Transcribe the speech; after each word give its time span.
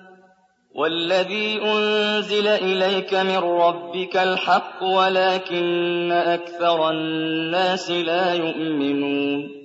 والذي 0.75 1.61
أنزل 1.61 2.47
إليك 2.47 3.13
من 3.13 3.37
ربك 3.37 4.17
الحق 4.17 4.83
ولكن 4.83 6.11
أكثر 6.11 6.89
الناس 6.89 7.91
لا 7.91 8.33
يؤمنون. 8.33 9.64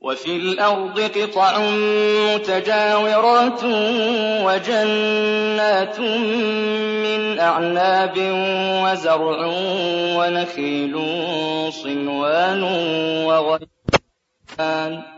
وفي 0.00 0.36
الأرض 0.36 1.00
قطع 1.00 1.58
متجاورات 2.34 3.64
وجنات 4.46 6.00
من 6.00 7.38
أعناب 7.38 8.14
وزرع 8.84 9.46
ونخيل 10.16 10.94
صنوان 11.72 12.62
وغيران. 13.26 15.17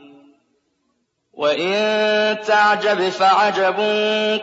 وإن 1.41 2.37
تعجب 2.47 3.09
فعجب 3.09 3.75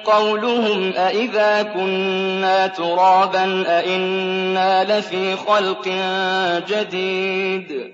قولهم 0.04 0.92
أإذا 0.92 1.62
كنا 1.62 2.66
ترابا 2.66 3.64
أإنا 3.68 4.98
لفي 4.98 5.36
خلق 5.36 5.88
جديد 6.68 7.92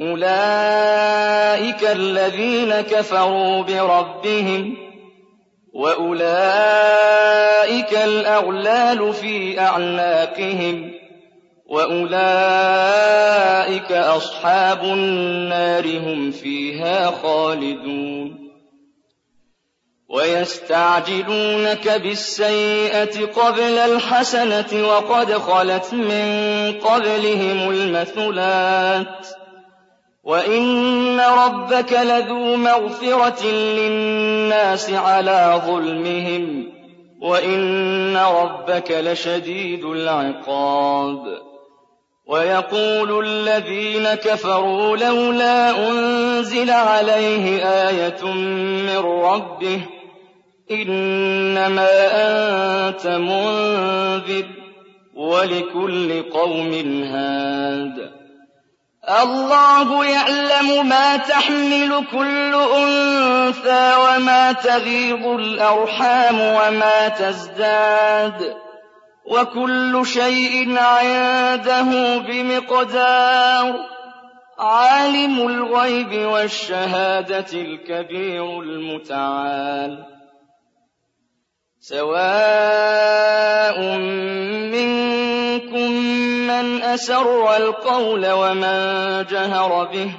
أولئك 0.00 1.84
الذين 1.92 2.80
كفروا 2.80 3.62
بربهم 3.62 4.76
وأولئك 5.74 6.32
الأغلال 8.04 9.12
في 9.12 9.60
أعناقهم 9.60 10.95
وأولئك 11.68 13.12
أصحاب 13.92 14.84
النار 14.84 15.98
هم 15.98 16.30
فيها 16.30 17.10
خالدون 17.10 18.46
ويستعجلونك 20.08 21.88
بالسيئة 21.88 23.26
قبل 23.26 23.78
الحسنة 23.78 24.88
وقد 24.88 25.32
خلت 25.32 25.94
من 25.94 26.72
قبلهم 26.80 27.70
المثلات 27.70 29.26
وإن 30.24 31.20
ربك 31.20 31.92
لذو 31.92 32.56
مغفرة 32.56 33.46
للناس 33.46 34.90
على 34.90 35.62
ظلمهم 35.66 36.72
وإن 37.20 38.16
ربك 38.16 38.90
لشديد 38.90 39.84
العقاب 39.84 41.46
ويقول 42.26 43.26
الذين 43.26 44.14
كفروا 44.14 44.96
لولا 44.96 45.88
أنزل 45.88 46.70
عليه 46.70 47.64
آية 47.64 48.24
من 48.86 48.98
ربه 48.98 49.80
إنما 50.70 51.88
أنت 52.12 53.06
منذر 53.06 54.46
ولكل 55.14 56.22
قوم 56.30 56.72
هاد. 57.04 58.10
الله 59.22 60.04
يعلم 60.06 60.88
ما 60.88 61.16
تحمل 61.16 62.04
كل 62.12 62.54
أنثى 62.54 63.94
وما 63.96 64.52
تغيض 64.52 65.26
الأرحام 65.26 66.40
وما 66.40 67.08
تزداد. 67.08 68.65
وكل 69.26 70.06
شيء 70.06 70.78
عنده 70.78 72.18
بمقدار. 72.18 73.74
عالم 74.58 75.48
الغيب 75.48 76.26
والشهادة 76.26 77.52
الكبير 77.52 78.60
المتعال. 78.60 80.04
سواء 81.80 83.80
منكم 84.74 85.90
من 86.46 86.82
أسر 86.82 87.56
القول 87.56 88.30
ومن 88.30 88.76
جهر 89.30 89.84
به 89.84 90.10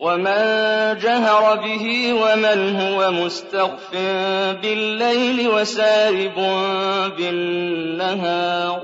ومن 0.00 0.98
جهر 0.98 1.56
به 1.56 2.12
ومن 2.12 2.80
هو 2.80 3.10
مستخف 3.10 3.92
بالليل 4.62 5.48
وسارب 5.48 6.34
بالنهار 7.16 8.82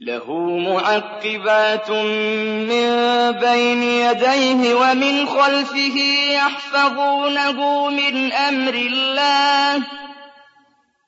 له 0.00 0.32
معقبات 0.40 1.90
من 1.90 2.90
بين 3.32 3.82
يديه 3.82 4.74
ومن 4.74 5.26
خلفه 5.26 5.98
يحفظونه 6.30 7.88
من 7.90 8.32
أمر 8.32 8.74
الله 8.74 9.82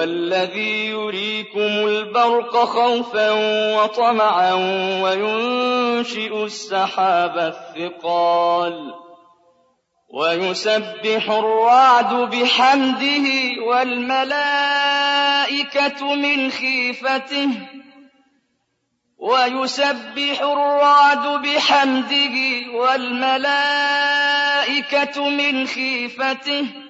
هُوَ 0.00 0.04
الَّذِي 0.04 0.86
يُرِيكُمُ 0.86 1.60
الْبَرْقَ 1.86 2.56
خَوْفًا 2.64 3.30
وَطَمَعًا 3.76 4.54
وَيُنشِئُ 5.02 6.44
السَّحَابَ 6.44 7.38
الثِّقَالَ 7.38 8.94
وَيُسَبِّحُ 10.08 11.30
الرَّعْدُ 11.30 12.14
بِحَمْدِهِ 12.14 13.26
وَالْمَلَائِكَةُ 13.68 14.54
مِنْ 16.14 16.50
خِيفَتِهِ 16.50 17.48
وَيُسَبِّحُ 19.18 20.40
الرَّعْدُ 20.42 21.26
بِحَمْدِهِ 21.42 22.36
وَالْمَلَائِكَةُ 22.74 24.20
الْمَلَائِكَةُ 25.20 25.28
مِنْ 25.28 25.66
خِيفَتِهِ 25.66 26.89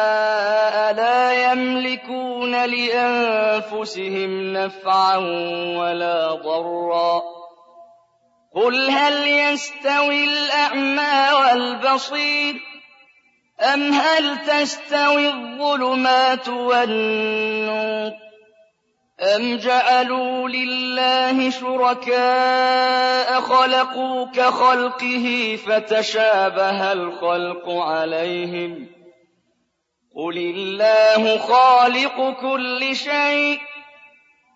لِأَنفُسِهِمْ 3.81 4.53
نَفْعًا 4.53 5.17
وَلَا 5.77 6.33
ضَرًّا. 6.33 7.21
قُلْ 8.55 8.89
هَلْ 8.89 9.27
يَسْتَوِي 9.27 10.23
الْأَعْمَىٰ 10.23 11.33
وَالْبَصِيرُ 11.33 12.55
أَمْ 13.73 13.93
هَلْ 13.93 14.37
تَسْتَوِي 14.45 15.27
الظُّلُمَاتُ 15.29 16.49
وَالنُّورُ 16.49 18.11
أَمْ 19.35 19.57
جَعَلُوا 19.57 20.49
لِلَّهِ 20.49 21.49
شُرَكَاءَ 21.49 23.41
خَلَقُوا 23.41 24.25
كَخَلْقِهِ 24.25 25.57
فَتَشَابَهَ 25.67 26.91
الْخَلْقُ 26.91 27.69
عَلَيْهِمْ 27.69 28.85
ۚ؟ 28.85 28.87
قُلِ 30.15 30.37
اللَّهُ 30.37 31.37
خَالِقُ 31.37 32.41
كُلِّ 32.41 32.95
شَيْءٍ 32.95 33.70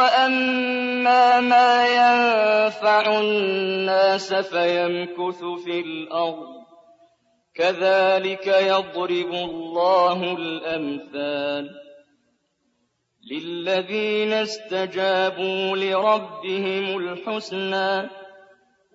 وَأَمَّا 0.00 1.40
مَا 1.40 1.72
يَنفَعُ 1.86 3.20
النَّاسَ 3.20 4.34
فَيَمْكُثُ 4.34 5.40
فِي 5.64 5.80
الْأَرْضِ 5.80 6.46
ۚ 6.60 6.66
كَذَٰلِكَ 7.54 8.46
يَضْرِبُ 8.46 9.32
اللَّهُ 9.34 10.36
الْأَمْثَالَ 10.36 11.70
لِلَّذِينَ 13.32 14.32
اسْتَجَابُوا 14.32 15.76
لِرَبِّهِمُ 15.76 16.98
الْحُسْنَىٰ 16.98 18.08
ۚ 18.08 18.19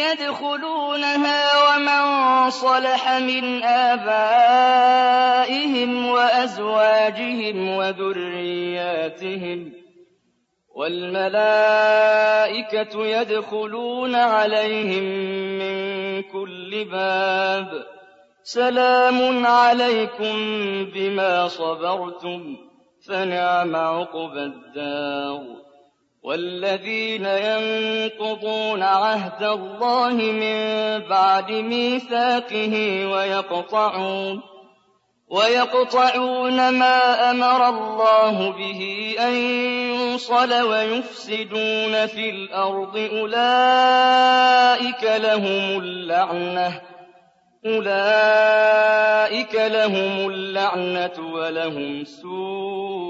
يَدْخُلُونَهَا 0.00 1.40
وَمَن 1.66 2.02
صَلَحَ 2.50 3.12
مِنْ 3.18 3.62
آبَائِهِمْ 3.64 5.10
وَأَزْوَاجِهِمْ 6.06 7.68
وَذُرِّيَّاتِهِمْ 7.76 9.60
ۖ 9.70 9.72
وَالْمَلَائِكَةُ 10.76 11.86
يَدْخُلُونَ 13.06 14.14
عَلَيْهِم 14.14 15.04
مِّن 15.58 16.22
كُلِّ 16.22 16.84
بَابٍ 16.84 17.86
سَلَامٌ 18.42 19.46
عَلَيْكُم 19.46 20.34
بِمَا 20.94 21.48
صَبَرْتُمْ 21.48 22.56
ۚ 22.56 22.58
فَنِعْمَ 23.08 23.76
عُقْبَى 23.76 24.42
الدَّارِ 24.42 25.69
وَالَّذِينَ 26.22 27.24
يَنقُضُونَ 27.26 28.82
عَهْدَ 28.82 29.42
اللَّهِ 29.42 30.12
مِن 30.14 30.58
بَعْدِ 31.08 31.50
مِيثَاقِهِ 31.52 33.06
وَيَقْطَعُونَ 33.12 34.40
وَيَقْطَعُونَ 35.30 36.78
مَا 36.78 37.30
أَمَرَ 37.30 37.68
اللَّهُ 37.68 38.50
بِهِ 38.50 39.14
أَن 39.20 39.34
يُوصَلَ 39.96 40.62
وَيُفْسِدُونَ 40.62 42.06
فِي 42.06 42.30
الْأَرْضِ 42.30 42.96
أُولَٰئِكَ 42.96 45.04
لَهُمُ 45.04 45.80
اللَّعْنَةُ 45.80 46.80
أُولَٰئِكَ 47.66 49.54
لَهُمُ 49.54 50.30
اللَّعْنَةُ 50.30 51.32
وَلَهُمْ 51.34 52.04
سُوءُ 52.04 53.09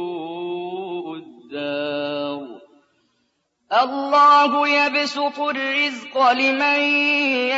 اللَّهُ 3.73 4.69
يَبْسُطُ 4.69 5.41
الرِّزْقَ 5.41 6.31
لِمَن 6.33 6.81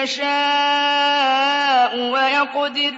يَشَاءُ 0.03 0.31
وَيَقْدِرُ. 2.13 2.93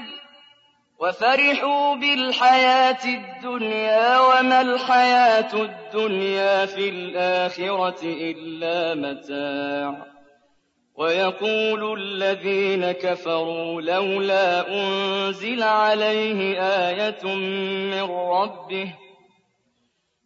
وَفَرِحُوا 0.99 1.95
بِالْحَيَاةِ 1.95 2.99
الدُّنْيَا 3.05 4.21
وَمَا 4.21 4.61
الْحَيَاةُ 4.61 5.53
الدُّنْيَا 5.55 6.67
فِي 6.67 6.89
الْآخِرَةِ 6.89 8.01
إِلَّا 8.05 8.95
مَتَاعٌ. 8.95 10.07
وَيَقُولُ 10.97 12.01
الَّذِينَ 12.01 12.93
كَفَرُوا 12.93 13.83
لَوْلَا 13.83 14.69
أُنزِلَ 14.69 15.63
عَلَيْهِ 15.63 16.61
آيَةٌ 16.63 17.25
مِّن 17.95 18.03
رَّبِّهِ 18.11 18.85
ۗ 18.85 18.89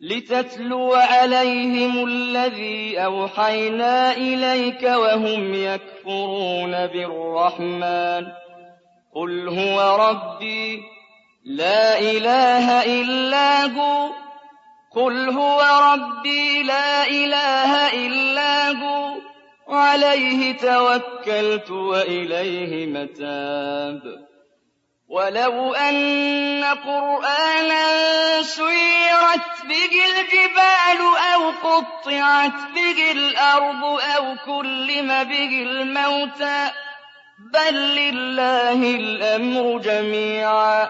لِتَتْلُوَ 0.00 0.94
عَلَيْهِمُ 0.94 2.06
الَّذِي 2.06 3.04
أَوْحَيْنَا 3.04 4.16
إِلَيْكَ 4.16 4.82
وَهُمْ 4.82 5.54
يَكْفُرُونَ 5.54 6.86
بِالرَّحْمَٰنِ. 6.86 8.26
قُلْ 9.14 9.48
هُوَ 9.48 9.96
رَبِّي 9.96 10.80
لَا 11.44 11.98
إِلَٰهَ 11.98 13.00
إِلَّا 13.00 13.64
هُوَ. 13.64 14.10
قُلْ 14.92 15.30
هُوَ 15.30 15.62
رَبِّي 15.92 16.62
لَا 16.62 17.06
إِلَٰهَ 17.06 18.06
إِلَّا 18.06 18.68
هُوَ. 18.70 19.14
عَلَيْهِ 19.68 20.56
تَوَكَّلْتُ 20.56 21.70
وَإِلَيْهِ 21.70 22.86
مَتَابِ. 22.86 24.25
وَلَوْ 25.16 25.74
أَنَّ 25.74 26.64
قُرْآنًا 26.64 27.86
سُيِّرَتْ 28.42 29.48
بِهِ 29.64 29.92
الْجِبَالُ 30.10 31.00
أَوْ 31.34 31.50
قُطِّعَتْ 31.64 32.58
بِهِ 32.74 33.12
الْأَرْضُ 33.12 33.84
أَوْ 34.16 34.36
كُلِّمَ 34.46 35.08
بِهِ 35.24 35.62
الْمَوْتَىٰ 35.62 36.70
بَل 37.52 37.74
لِّلَّهِ 37.96 38.80
الْأَمْرُ 38.96 39.78
جَمِيعًا. 39.78 40.88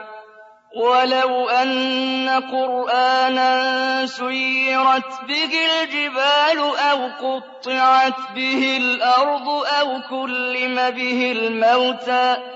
وَلَوْ 0.76 1.48
أَنَّ 1.48 2.28
قُرْآنًا 2.52 4.06
سُيِّرَتْ 4.06 5.12
بِهِ 5.28 5.52
الْجِبَالُ 5.82 6.58
أَوْ 6.90 6.98
قُطِّعَتْ 7.22 8.20
بِهِ 8.34 8.76
الْأَرْضُ 8.76 9.48
أَوْ 9.80 10.00
كُلِّمَ 10.10 10.74
بِهِ 10.90 11.32
الْمَوْتَىٰ 11.32 12.55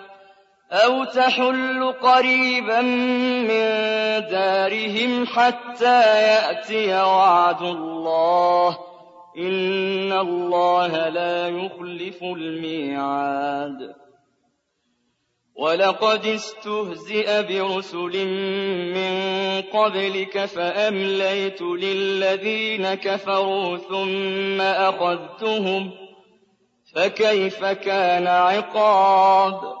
أَوْ 0.73 1.03
تَحُلُّ 1.03 1.91
قَرِيبًا 2.01 2.81
مِّن 2.81 3.65
دَارِهِمْ 4.31 5.25
حَتَّىٰ 5.25 6.03
يَأْتِيَ 6.31 6.93
وَعْدُ 6.95 7.61
اللَّهِ 7.61 8.71
ۚ 8.71 8.77
إِنَّ 9.37 10.11
اللَّهَ 10.11 11.09
لَا 11.09 11.47
يُخْلِفُ 11.47 12.23
الْمِيعَادَ. 12.23 13.95
وَلَقَدِ 15.55 16.25
اسْتُهْزِئَ 16.25 17.43
بِرُسُلٍ 17.43 18.27
مِّن 18.95 19.13
قَبْلِكَ 19.61 20.45
فَأَمْلَيْتُ 20.45 21.61
لِلَّذِينَ 21.61 22.93
كَفَرُوا 22.93 23.77
ثُمَّ 23.77 24.61
أَخَذْتُهُمْ 24.61 25.89
ۖ 25.89 25.93
فَكَيْفَ 26.95 27.65
كَانَ 27.65 28.27
عِقَابِ 28.27 29.80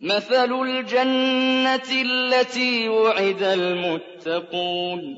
مَثَلُ 0.00 0.52
الْجَنَّةِ 0.62 1.90
الَّتِي 2.02 2.88
وُعِدَ 2.88 3.42
الْمُتَّقُونَ 3.42 5.16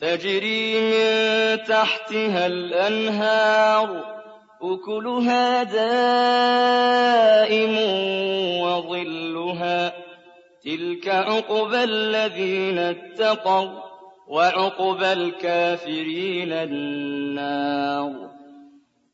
تَجْرِي 0.00 0.80
مِن 0.80 1.58
تَحْتِهَا 1.64 2.46
الْأَنْهَارُ 2.46 4.04
أُكُلُهَا 4.62 5.62
دَائِمٌ 5.62 6.68
وَظِلُّهَا 8.60 9.88
ۚ 9.88 9.92
تِلْكَ 10.64 11.08
عُقْبَى 11.08 11.84
الَّذِينَ 11.84 12.78
اتَّقَوا 12.78 13.66
ۖ 13.68 13.72
وَّعُقْبَى 14.28 15.12
الْكَافِرِينَ 15.12 16.52
النَّارُ 16.52 18.29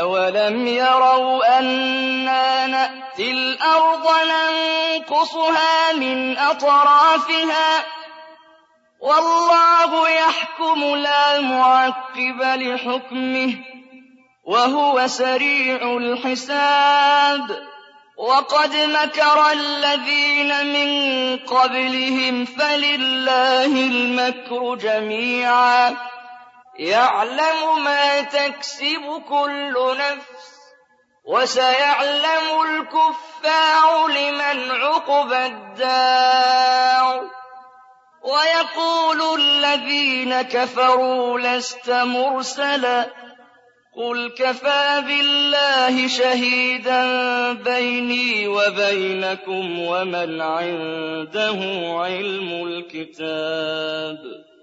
أَوَلَمْ 0.00 0.66
يَرَوْا 0.66 1.58
أَنَّا 1.58 2.66
نَأْتِي 2.66 3.30
الْأَرْضَ 3.30 4.06
نَنقُصُهَا 4.32 5.92
مِنْ 5.92 6.38
أَطْرَافِهَا 6.38 7.80
ۚ 7.80 7.84
وَاللَّهُ 9.00 10.08
يَحْكُمُ 10.08 10.80
لَا 10.96 11.40
مُعَقِّبَ 11.40 12.42
لِحُكْمِهِ 12.42 13.52
ۚ 13.54 13.58
وَهُوَ 14.44 15.06
سَرِيعُ 15.06 15.96
الْحِسَابِ 15.96 17.62
وَقَدْ 18.16 18.76
مَكَرَ 18.76 19.50
الَّذِينَ 19.52 20.66
مِن 20.66 20.90
قَبْلِهِمْ 21.36 22.44
فَلِلَّهِ 22.44 23.66
الْمَكْرُ 23.66 24.74
جَمِيعًا 24.74 25.96
يَعْلَمُ 26.78 27.84
مَا 27.84 28.20
تَكْسِبُ 28.20 29.22
كُلُّ 29.28 29.74
نَفْسٍ 29.98 30.44
ۗ 30.54 30.64
وَسَيَعْلَمُ 31.24 32.62
الْكُفَّارُ 32.62 34.08
لِمَنْ 34.08 34.70
عُقْبَى 34.70 35.46
الدَّارِ. 35.46 37.20
وَيَقُولُ 38.24 39.40
الَّذِينَ 39.40 40.42
كَفَرُوا 40.42 41.40
لَسْتَ 41.40 41.90
مُرْسَلًا 41.90 43.02
ۚ 43.02 43.08
قُلْ 43.96 44.34
كَفَىٰ 44.38 45.00
بِاللَّهِ 45.06 46.08
شَهِيدًا 46.08 47.02
بَيْنِي 47.52 48.48
وَبَيْنَكُمْ 48.48 49.78
وَمَنْ 49.80 50.40
عِندَهُ 50.42 51.60
عِلْمُ 52.04 52.66
الْكِتَابِ. 52.66 54.53